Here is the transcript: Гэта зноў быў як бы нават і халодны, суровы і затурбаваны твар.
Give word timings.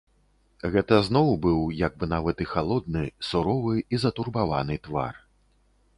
Гэта 0.75 0.95
зноў 1.09 1.27
быў 1.43 1.59
як 1.81 1.93
бы 2.03 2.09
нават 2.15 2.41
і 2.45 2.49
халодны, 2.53 3.03
суровы 3.29 3.75
і 3.93 4.03
затурбаваны 4.07 4.75
твар. 4.89 5.13